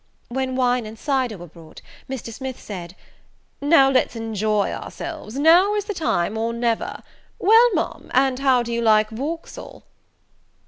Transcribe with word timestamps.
When 0.29 0.55
wine 0.55 0.87
and 0.87 0.97
cyder 0.97 1.37
were 1.37 1.45
brought, 1.45 1.83
Mr. 2.09 2.33
Smith 2.33 2.59
said, 2.59 2.95
"Now 3.61 3.91
let's 3.91 4.15
enjoy 4.15 4.71
ourselves; 4.71 5.37
now 5.37 5.75
is 5.75 5.85
the 5.85 5.93
time, 5.93 6.39
or 6.39 6.53
never. 6.53 7.03
Well, 7.37 7.71
Ma'am, 7.75 8.09
and 8.11 8.39
how 8.39 8.63
do 8.63 8.73
you 8.73 8.81
like 8.81 9.11
Vauxhall?" 9.11 9.83